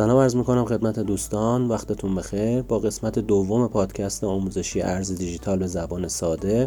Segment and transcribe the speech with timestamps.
[0.00, 2.62] سلام عرض می‌کنم خدمت دوستان وقتتون بخیر.
[2.62, 6.66] با قسمت دوم پادکست آموزشی ارز دیجیتال به زبان ساده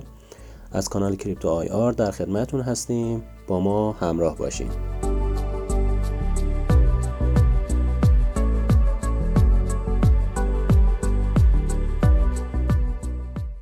[0.72, 3.24] از کانال کریپتو آی آر در خدمتون هستیم.
[3.48, 4.72] با ما همراه باشید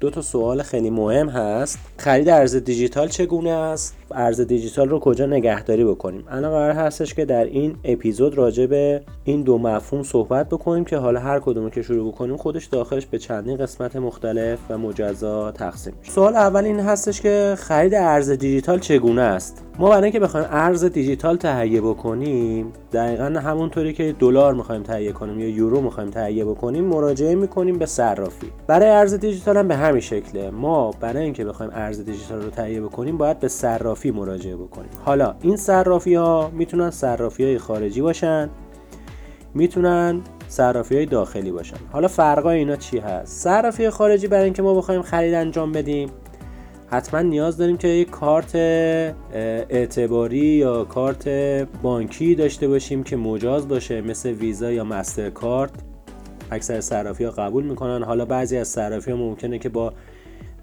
[0.01, 1.79] دو تا سوال خیلی مهم هست.
[1.97, 7.25] خرید ارز دیجیتال چگونه است؟ ارز دیجیتال رو کجا نگهداری بکنیم؟ الان قرار هستش که
[7.25, 11.81] در این اپیزود راجع به این دو مفهوم صحبت بکنیم که حالا هر کدوم که
[11.81, 16.11] شروع بکنیم خودش داخلش به چندین قسمت مختلف و مجزا تقسیم میشه.
[16.11, 20.83] سوال اول این هستش که خرید ارز دیجیتال چگونه است؟ ما برای اینکه بخوایم ارز
[20.85, 26.83] دیجیتال تهیه بکنیم دقیقا همونطوری که دلار می‌خوایم تهیه کنیم یا یورو می‌خوایم تهیه بکنیم
[26.83, 28.47] مراجعه می‌کنیم به صرافی.
[28.67, 30.49] برای ارز دیجیتال هم به همین شکله.
[30.49, 34.89] ما برای اینکه بخوایم ارز دیجیتال رو تهیه بکنیم باید به صرافی مراجعه بکنیم.
[35.05, 38.49] حالا این صرافی ها می‌تونن صرافی های خارجی باشن
[39.53, 41.77] می‌تونن صرافی های داخلی باشن.
[41.91, 46.09] حالا فرقای اینا چی هست؟ صرافی خارجی برای اینکه ما بخوایم خرید انجام بدیم.
[46.91, 48.55] حتما نیاز داریم که یک کارت
[49.69, 51.27] اعتباری یا کارت
[51.81, 55.71] بانکی داشته باشیم که مجاز باشه مثل ویزا یا مستر کارت
[56.51, 58.03] اکثر صرافی ها قبول می‌کنن.
[58.03, 59.93] حالا بعضی از صرافی ها ممکنه که با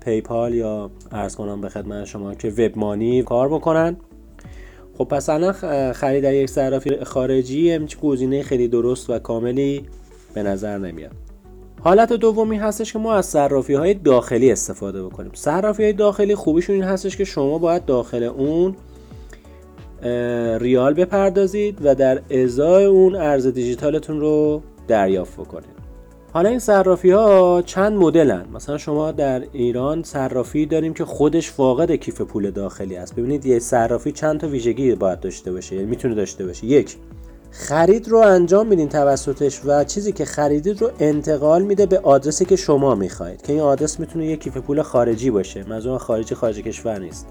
[0.05, 3.97] پیپال یا ارز کنم به خدمت شما که وب مانی کار بکنن.
[4.99, 5.53] خب پس الان
[5.93, 9.85] خرید یک صرافی خارجی همچی گزینه خیلی درست و کاملی
[10.35, 11.28] به نظر نمیاد.
[11.81, 15.31] حالت دومی هستش که ما از صرافی های داخلی استفاده بکنیم.
[15.35, 18.77] صرافی های داخلی خوبیشون این هستش که شما باید داخل اون
[20.61, 25.79] ریال بپردازید و در ازای اون ارز دیجیتالتون رو دریافت بکنید.
[26.33, 31.95] حالا این صرافی ها چند مدلن؟ مثلا شما در ایران صرافی داریم که خودش فاقد
[31.95, 33.15] کیف پول داخلی است.
[33.17, 36.67] ببینید یه صرافی چند تا ویژگی باید داشته باشه یعنی می‌تونه داشته باشه.
[36.67, 36.97] یک
[37.59, 42.57] خرید رو انجام میدین توسطش و چیزی که خریدید رو انتقال میده به آدرسی که
[42.57, 45.65] شما می‌خواهید که این آدرس می‌تونه یک کیف پول خارجی باشه.
[45.69, 47.27] منظورم خارجی خارج کشور نیست.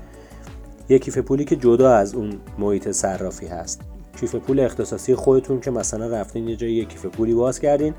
[0.90, 3.82] یک کیف پولی که جدا از اون محیط صرافی هست.
[4.20, 7.94] کیف پول اختصاصی خودتون که مثلا رفتین یه جایی یک کیف پولی باز کردین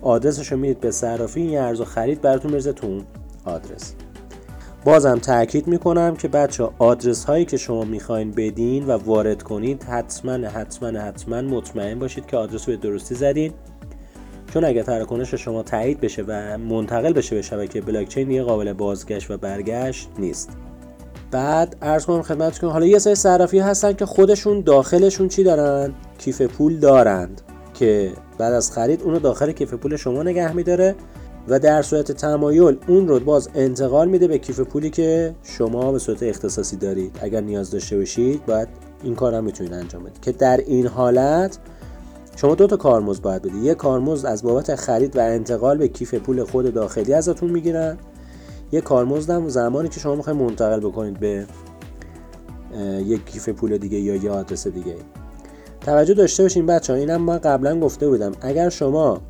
[0.00, 3.04] آدرسش رو می‌دید به صرافی این ارز و خرید براتون میرزه تو اون
[3.44, 3.94] آدرس.
[4.84, 10.32] بازم تاکید می‌کنم که بچه آدرس هایی که شما می‌خواین بدین و وارد کنید حتما
[10.32, 13.52] حتما حتما مطمئن باشید که آدرس رو به درستی زدین.
[14.54, 19.30] چون اگر تراکنش شما تایید بشه و منتقل بشه به شبکه بلاکچین یه قابل بازگشت
[19.30, 20.50] و برگشت نیست.
[21.30, 26.42] بعد ارز کنم خدمتتون حالا یه سری صرافی هستن که خودشون داخلشون چی دارن؟ کیف
[26.42, 27.40] پول دارند
[27.74, 30.94] که بعد از خرید اونو داخل کیف پول شما نگه میداره.
[31.48, 35.98] و در صورت تمایل اون رو باز انتقال میده به کیف پولی که شما به
[35.98, 37.18] صورت اختصاصی دارید.
[37.20, 38.68] اگر نیاز داشته باشید باید
[39.02, 40.20] این کار هم می‌تونید انجام بدید.
[40.20, 41.58] که در این حالت
[42.36, 43.64] شما دو تا کارمزد باید بدید.
[43.64, 47.98] یک کارمزد از بابت خرید و انتقال به کیف پول خود داخلی ازتون می‌گیرن.
[48.72, 51.46] یک کارمزد هم زمانی که شما می‌خواید منتقل بکنید به
[53.04, 54.96] یک کیف پول دیگه یا یه آدرس دیگه.
[55.80, 58.32] توجه داشته باشین بچه ها اینم من قبلا گفته بودم.
[58.40, 59.20] اگر شما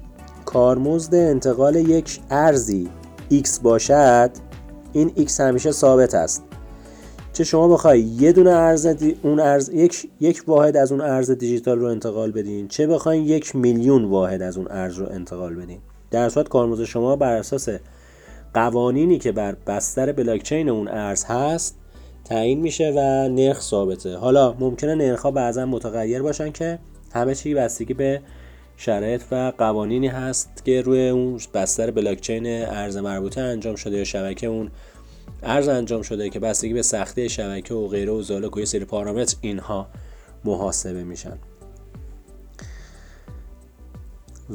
[0.53, 2.89] کارمزد انتقال یک ارزی
[3.31, 4.31] x باشد
[4.93, 6.43] این x همیشه ثابت است.
[7.33, 8.87] چه شما بخوای یه دونه ارز
[9.23, 12.69] اون ارز یک یک واحد از اون ارز دیجیتال رو انتقال بدین.
[12.69, 15.79] چه بخواین یک میلیون واحد از اون ارز رو انتقال بدین.
[16.11, 17.69] در صورت کارمزد شما بر اساس
[18.55, 21.75] قوانینی که بر بستر بلاکچین اون ارز هست
[22.25, 24.17] تعیین میشه و نرخ ثابته.
[24.17, 26.79] حالا ممکنه نرخ ها بعضا متغیر باشن که
[27.13, 28.21] همه چی بستگی به
[28.77, 34.47] شرایط و قوانینی هست که روی اون بستر بلاکچین ارز مربوطه انجام شده یا شبکه
[34.47, 34.71] اون
[35.43, 38.85] ارز انجام شده که بستگی به سختی شبکه و غیره و زالک و یه سری
[38.85, 39.87] پارامتر اینها
[40.45, 41.39] محاسبه میشن.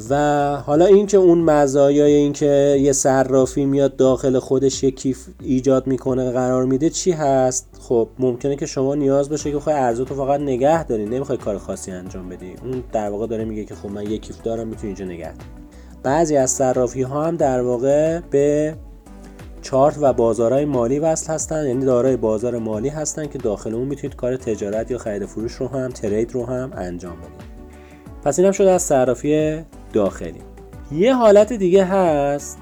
[0.10, 6.32] و حالا اینکه اون مزایای اینکه یه صرافی میاد داخل خودش یه کیف ایجاد می‌کنه
[6.32, 10.84] قرار میده چی هست؟ خب ممکنه که شما نیاز باشه که خواهی ارزاتو فقط نگه
[10.84, 12.54] داری نمی‌خوای کار خاصی انجام بدی.
[12.64, 15.34] اون در واقع داره میگه که خب من یه کیف دارم می‌تونی اینجا نگه
[16.04, 18.76] بعضی از صرافی ها هم در واقع به
[19.62, 24.16] چارت و بازارهای مالی وصل هستن یعنی دارای بازار مالی هستن که داخل اون می‌تونید
[24.16, 27.48] کار تجارت یا خرید فروش رو هم ترید رو هم انجام بدید.
[28.24, 29.64] پس اینم شده از صرافی
[29.94, 30.42] داخلی.
[30.92, 32.58] یه حالت دیگه هست.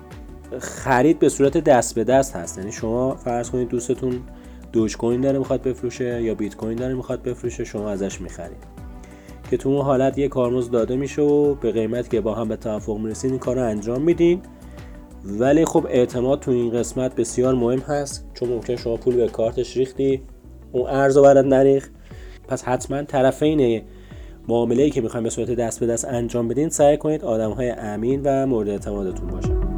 [0.60, 2.58] خرید به صورت دست به دست هست.
[2.58, 4.20] یعنی شما فرض کنید دوستتون
[4.72, 8.64] دوج کوین داره می‌خواد بفروشه یا بیت کوین داره می‌خواد بفروشه شما ازش می‌خرید.
[9.52, 12.56] که تو اون حالت یه کارمزد داده میشه و به قیمت که با هم به
[12.56, 14.42] توافق می‌رسید این کار انجام میدین.
[15.24, 18.26] ولی خب اعتماد تو این قسمت بسیار مهم هست.
[18.34, 20.22] چون ممکن شما پول به کارتش ریختی
[20.72, 21.90] اون ارز رو برات نریخ
[22.48, 23.82] پس حتما طرفین
[24.48, 28.22] معامله که می‌خوایم به صورت دست به دست انجام بدین سعی کنید آدم های امین
[28.24, 29.76] و مورد اعتمادتون باشن.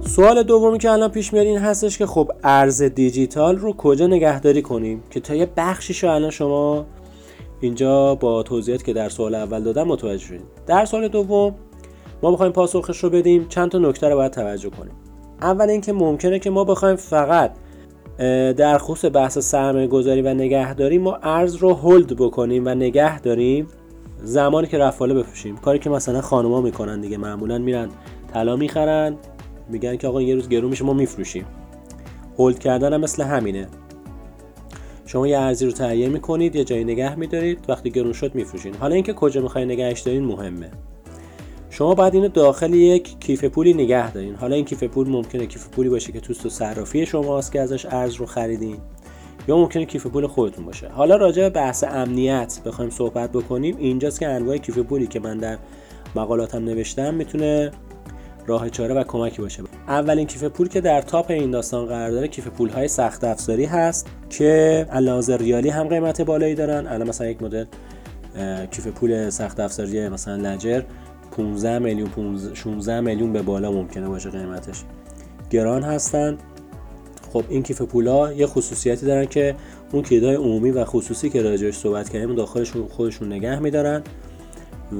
[0.00, 4.62] سوال دومی که الان پیش میاد این هستش که خب ارز دیجیتال رو کجا نگهداری
[4.62, 6.86] کنیم؟ که تا یه بخشیشو الان شما
[7.60, 11.54] اینجا با توضیحات که در سوال اول دادم متوجه شدید در سوال دوم
[12.22, 13.48] ما بخوایم پاسخش رو بدیم.
[13.48, 14.92] چند تا نکته رو باید توجه کنیم.
[15.42, 17.52] اول اینکه ممکنه که ما بخوایم فقط
[18.56, 23.66] در خصوص بحث سرمایه گذاری و نگهداری ما ارز رو هولد بکنیم و نگه داریم
[24.22, 25.56] زمانی که رفاله بفروشیم.
[25.56, 27.88] کاری که مثلا خانوما می‌کنن دیگه معمولا میرن
[28.32, 29.16] طلا می‌خرن
[29.68, 31.44] میگن که آقا یه روز گرون میشه ما میفروشیم.
[32.38, 33.66] هولد کردن هم مثل همینه.
[35.06, 38.74] شما یه ارزی رو تهیه می‌کنید یه جایی نگه میدارید وقتی گرون شد میفروشین.
[38.74, 40.70] حالا اینکه کجا می‌خواین نگهش دارین مهمه.
[41.80, 44.34] شما باید اینو داخل یک کیف پولی نگه دارین.
[44.34, 48.14] حالا این کیف پول ممکنه کیف پولی باشه که توست صرافی شماست که ازش ارز
[48.14, 48.76] رو خریدین
[49.48, 50.88] یا ممکنه کیف پول خودتون باشه.
[50.88, 53.76] حالا راجع به بحث امنیت بخوایم صحبت بکنیم.
[53.78, 55.58] اینجاست که انواع کیف پولی که من در
[56.16, 57.70] مقالاتم نوشتم می‌تونه
[58.46, 59.62] راه چاره و کمکی باشه.
[59.88, 63.64] اولین کیف پول که در تاپ این داستان قرار داره کیف پول های سخت افزاری
[63.64, 66.86] هست که علاوه ریالی هم قیمت بالایی دارن.
[66.86, 67.64] الان مثلا یک مدل
[68.70, 70.82] کیف پول سخت افزاری مثلا لجر
[71.40, 72.10] 15 میلیون
[72.54, 74.82] 16 میلیون به بالا ممکنه باشه قیمتش.
[75.50, 76.38] گران هستن.
[77.32, 79.54] خب این کیف پولا یه خصوصیتی دارن که
[79.92, 84.02] اون کلیدهای عمومی و خصوصی که راجعش صحبت کردیم داخلشون خودشون نگه میدارن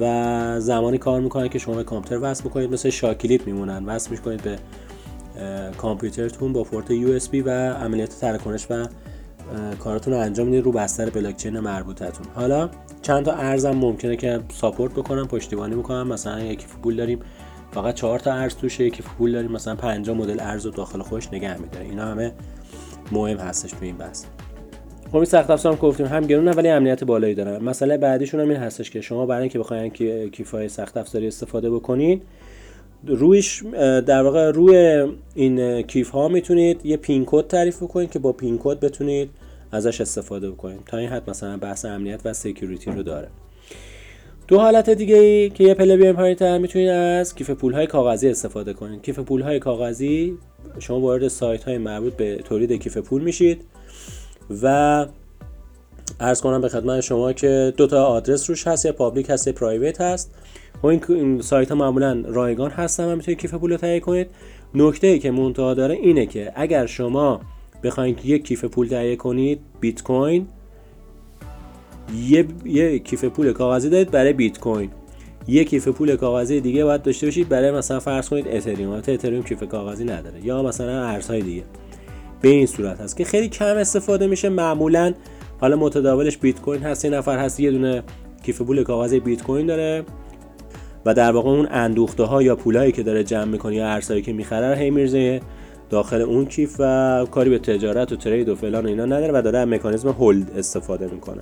[0.01, 3.87] و زمانی کار می‌کنن که شما به کامپیوتر وصل بکنید مثل شاکلیپ میمونن.
[3.87, 4.59] وصل می‌کنید به
[5.79, 6.93] کامپیوترتون با پورت
[7.31, 8.87] بی و عملیات تراکنش و
[9.79, 12.27] کاراتون رو انجام می‌دید رو بستر بلاکچین مربوطتون.
[12.35, 12.71] حالا
[13.03, 16.09] چند تا ارزم ممکنه که ساپورت بکنم پشتیبانی می‌کنم.
[16.09, 17.19] مثلا یکی پول داریم
[17.73, 18.85] فقط چهار تا ارز توشه.
[18.85, 21.85] یکی پول داریم مثلا 50 مدل ارز رو داخل خودش نگه میداره.
[21.85, 22.33] اینا همه
[23.13, 24.25] مهم هستش تو این بحث.
[25.09, 27.65] خب این سخت افزار گفتیم هم گرون ولی امنیت بالایی دارن.
[27.65, 29.93] مسئله بعدیشون هم این هستش که شما برای اینکه بخواید
[30.33, 32.23] کیفای سخت افزاری استفاده بکنید
[33.07, 33.63] رویش
[34.07, 38.59] در واقع روی این کیف ها می‌تونید یه pin code تعریف بکنید که با pin
[38.63, 39.31] code بتونید
[39.73, 43.29] ازش استفاده بکنید تا این حد مثلا بحث امنیت و security رو داره.
[44.49, 47.87] دو حالت دیگه ای که یه پله بیایم پایین تر می‌تونید از کیف پول های
[47.87, 49.03] کاغذی استفاده کنید.
[49.03, 50.39] کیف پول های کاغذی
[50.79, 53.65] شما وارد سایت های مربوط به تولید کیف پول میشید
[54.63, 55.07] و
[56.21, 59.53] عرض کنم به خدمت شما که دو تا آدرس روش هست یا public هست یا
[59.53, 60.35] private هست.
[60.83, 64.31] و این سایت ها معمولا رایگان هستن و می‌تونید کیف پول رو تهیه کنید.
[64.75, 67.41] نکته ای که منتها داره اینه که اگر شما
[67.83, 70.47] بخواید یک کیف پول تهیه کنید بیت کوین.
[72.29, 74.91] یه, یه کیف پول کاغذی دارید برای بیت کوین.
[75.49, 78.93] یک کیف پول کاغذی دیگه باید داشته باشید برای مثلا فرض کنید اتریوم.
[78.93, 80.47] اتریوم کیف کاغذی نداره.
[80.47, 81.63] یا مثلا ارزهای دیگه.
[82.41, 84.49] به این صورت هست که خیلی کم استفاده میشه.
[84.49, 85.15] معمولا
[85.61, 87.05] حالا متداولش بیت کوین هست.
[87.05, 88.03] یه نفر هست یه دونه
[88.43, 90.05] کیف پول کاغذی بیت کوین داره
[91.07, 94.33] و در واقع اون اندوخته ها یا پولایی که داره جمع می‌کنه یا ارزهایی که
[94.33, 95.41] می‌خره هی میرزه
[95.91, 99.43] داخل اون کیف و کاری به تجارت و ترید و فلان و اینا نداره و
[99.43, 101.41] داره از مکانیزم هولد استفاده می‌کنه.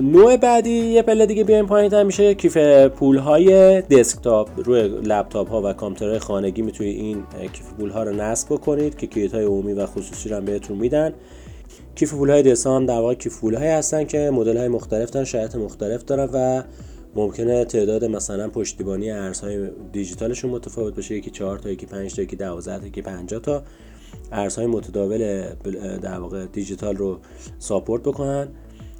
[0.00, 2.56] نوع بعدی یه پله دیگه بیایم پایین میشه کیف
[2.86, 4.48] پول های دسکتاپ.
[4.64, 9.06] روی لپتاپ ها و کامپیوترهای خانگی می‌تونید این کیف پول ها رو نصب بکنید که
[9.06, 11.12] کلیت های عمومی و خصوصی رو هم بهتون میدن.
[11.94, 15.24] کیف پول های دسام در واقع کیف پول های هستن که مدل های مختلف دارن
[15.24, 16.62] شرایط مختلف دارن و
[17.16, 22.36] ممکنه تعداد مثلا پشتیبانی ارزهای دیجیتالشون متفاوت باشه یکی 4 تا یکی 5 تا یکی
[22.36, 23.62] 12 تا یکی 50 تا
[24.32, 25.44] ارزهای متداول
[26.02, 27.18] در واقع دیجیتال رو
[27.58, 28.48] ساپورت بکنن.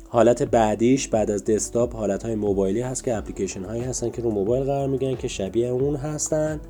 [0.09, 4.31] حالت بعدیش بعد از دسکتاپ حالت های موبایلی هست که اپلیکیشن هایی هستن که رو
[4.31, 6.61] موبایل قرار میگن که شبیه اون هستن.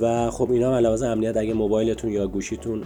[0.00, 2.84] و خب اینا علاوه امنیت اگه موبایلتون یا گوشیتون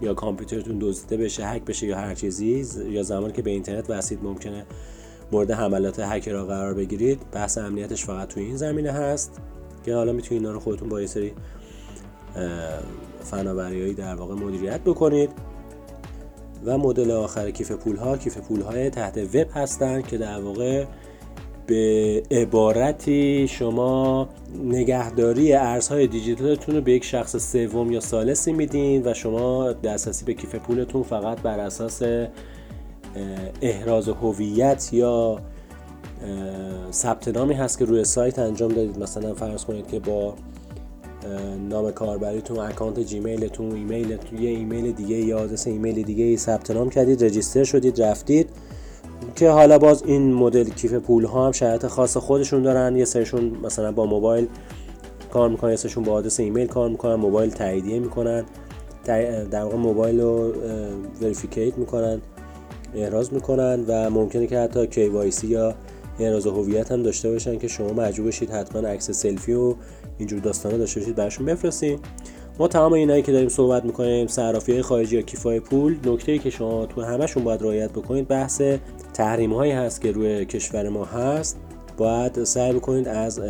[0.00, 4.18] یا کامپیوترتون دزدیده بشه هک بشه یا هر چیزی یا زمانی که به اینترنت وسید
[4.22, 4.66] ممکنه
[5.32, 7.20] مورد حملات هکرها قرار بگیرید.
[7.32, 9.40] بحث امنیتش فقط توی این زمینه هست
[9.84, 11.32] که حالا می‌تونید اینا رو خودتون با یه سری
[13.20, 15.30] فناوریایی در واقع مدیریت بکنید.
[16.64, 20.84] و مدل آخر کیف پول ها کیف پول های تحت وب هستند که در واقع
[21.66, 24.28] به عبارتی شما
[24.64, 30.34] نگهداری ارزهای دیجیتالتون رو به یک شخص سوم یا ثالثی میدین و شما دسترسی به
[30.34, 32.02] کیف پولتون فقط بر اساس
[33.62, 35.38] احراز هویت یا
[36.92, 40.34] ثبت نامی هست که روی سایت انجام دادید؟ مثلا فرض کنید که با
[41.68, 47.24] نام کاربریتون اکانت جیمیلتون ایمیلتون یه ایمیل دیگه یا آدرس ایمیل دیگه ثبت نام کردید
[47.24, 48.48] register شدید رفتید
[49.36, 52.96] که حالا باز این مدل کیف پول ها هم شرایط خاص خودشون دارن.
[52.96, 54.46] یه سریشون مثلا با موبایل
[55.32, 58.44] کار می‌کنن یه سریشون با آدرس ایمیل کار می‌کنن موبایل تاییدیه می‌کنن
[59.04, 60.52] در واقع موبایل رو
[61.22, 62.20] verificate می‌کنن.
[62.96, 65.74] احراز می‌کنن و ممکنه که حتی KYC یا
[66.20, 69.74] احراز هویت هم داشته باشن که شما مجبور بشید حتما عکس سلفی و
[70.18, 71.98] اینجور داستانا داشته باشید براشون بفرستین.
[72.58, 76.50] ما تمام اینایی که داریم صحبت می‌کنیم صرافی خارجی یا کیفای پول نکته ای که
[76.50, 78.62] شما تو همشون باید رعایت بکنید بحث
[79.14, 81.56] تحریم هایی هست که روی کشور ما هست.
[81.96, 83.40] باید سعی بکنید از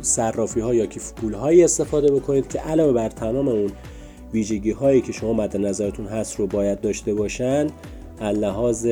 [0.00, 3.70] صرافی ها یا کیف پول هایی استفاده بکنید که علاوه بر تمام اون
[4.32, 7.66] ویژگی هایی که شما مد نظرتون هست رو باید داشته باشن.
[8.20, 8.86] لحاظ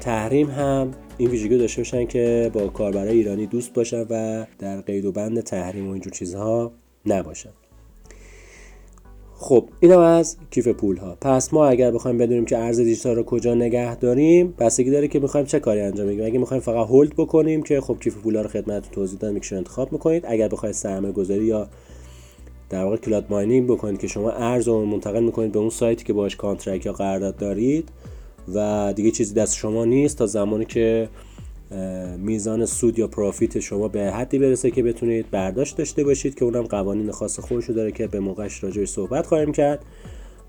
[0.00, 5.04] تحریم هم این ویژگی داشته باشن که با کاربرای ایرانی دوست باشن و در قید
[5.04, 6.72] و بند تحریم و اینجور چیزها
[7.06, 7.50] نباشن.
[9.40, 13.22] خب اینم از کیف پول ها پس ما اگر بخوایم بدونیم که ارز دیجیتال رو
[13.22, 17.12] کجا نگه داریم بستگی داره که می‌خوایم چه کاری انجام بدیم اگه می‌خوایم فقط hold
[17.16, 20.24] بکنیم که خب کیف پول ها رو خدمتتون توضیح دادم انتخاب می‌کنید.
[20.26, 21.68] اگر بخواید سرمایه گذاری یا
[22.70, 26.12] در واقع cloud mining بکنید که شما ارز رو منتقل می‌کنید به اون سایتی که
[26.12, 27.88] باش contract یا قرارداد دارید
[28.54, 31.08] و دیگه چیزی دست شما نیست تا زمانی که
[32.18, 36.62] میزان سود یا profit شما به حدی برسه که بتونید برداشت داشته باشید که اونم
[36.62, 39.84] قوانین خاص خودشو داره که به موقعش راجعش صحبت خواهیم کرد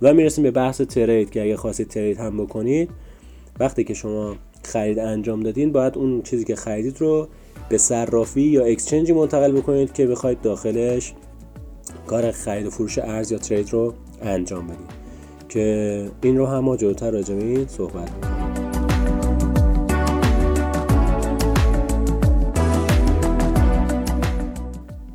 [0.01, 2.89] و می‌رسیم به بحث ترید که اگه خواستید ترید هم بکنید
[3.59, 7.27] وقتی که شما خرید انجام دادین باید اون چیزی که خریدید رو
[7.69, 11.13] به صرافی یا اکسچنجی منتقل بکنید که بخواید داخلش
[12.07, 14.89] کار خرید و فروش ارز یا ترید رو انجام بدید
[15.49, 18.39] که این رو هم ما جلوتر راجع صحبت می‌کنیم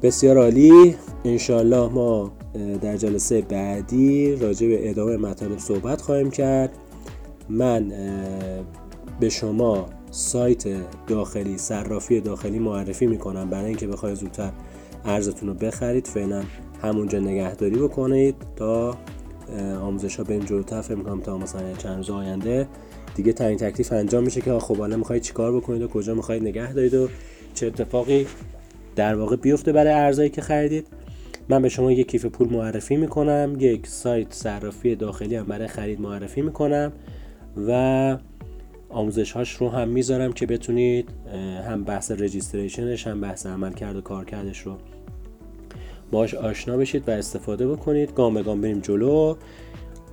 [0.03, 0.97] بسیار عالی.
[1.25, 2.33] انشالله ما
[2.83, 6.71] در جلسه بعدی راجع به ادامه مطالب صحبت خواهیم کرد.
[7.49, 7.93] من
[9.21, 10.65] به شما سایت
[11.07, 13.51] داخلی صرافی داخلی معرفی می‌کنم.
[13.51, 14.51] برای اینکه بخواید زودتر
[15.05, 16.43] ارزتون رو بخرید فعلا
[16.83, 18.97] همونجا نگهداری بکنید تا
[19.81, 20.81] آموزش ها بریم جلوتر.
[20.81, 22.69] فکر می‌کنم تا مثلا چند روز آینده
[23.15, 26.73] دیگه تعیین تکلیف انجام میشه که خب حالا می‌خواید چیکار بکنید و کجا می‌خواید نگه
[26.73, 27.09] دارید و
[27.55, 28.27] چه اتفاقی
[28.97, 30.87] در واقع بیفته برای ارزایی که خریدید.
[31.49, 36.01] من به شما یک کیف پول معرفی می‌کنم یک سایت صرافی داخلی هم برای خرید
[36.01, 36.93] معرفی می‌کنم
[37.69, 38.19] و
[38.95, 41.11] آموزش هاش رو هم می‌ذارم که بتونید
[41.69, 44.77] هم بحث رجیستریشنش هم بحث عمل کرد و کار کردش رو
[46.11, 48.15] باش آشنا بشید و استفاده بکنید.
[48.15, 49.37] گام به گام بریم جلو.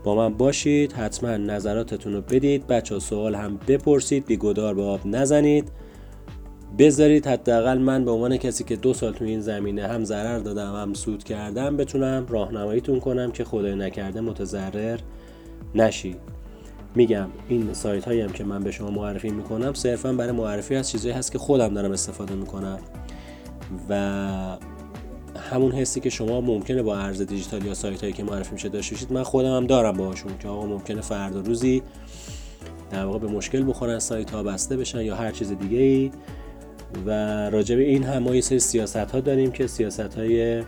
[0.03, 0.93] با من باشید.
[0.93, 2.67] حتما نظراتتون رو بدید.
[2.67, 4.25] بچه سوال هم بپرسید.
[4.25, 5.71] بیگدار به آب نزنید.
[6.77, 10.75] بذارید حداقل من به عنوان کسی که دو سال تو این زمینه هم ضرر دادم
[10.75, 14.99] هم سود کردم بتونم راهنماییتون کنم که خدای نکرده متضرر
[15.75, 16.40] نشید.
[16.95, 20.89] میگم این سایت هایی هم که من به شما معرفی می‌کنم صرفا برای معرفی از
[20.89, 22.79] چیزایی هست که خودم دارم استفاده می‌کنم.
[23.89, 24.57] و
[25.51, 28.95] همون حسی که شما ممکنه با ارز دیجیتال یا سایت هایی که معرفی میشه داشته
[28.95, 31.81] باشید من خودم هم دارم باهاشون که آقا ممکنه فردا روزی
[32.91, 36.11] در واقع به مشکل بخورن سایت ها بسته بشن یا هر چیز دیگه ای
[37.05, 37.09] و
[37.49, 40.63] راجع به این هم ما یه سیاست ها داریم که سیاست های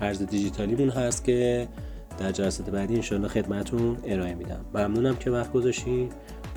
[0.00, 1.68] ارز دیجیتالیمون هست که
[2.18, 4.64] در جلسات بعدی انشالله خدمتون ارائه میدم.
[4.74, 6.08] ممنونم که وقت گذاشتین.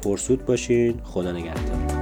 [0.04, 1.02] پرسود باشین.
[1.04, 1.97] خدا نگهدار.